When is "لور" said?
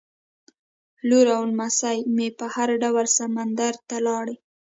1.07-1.27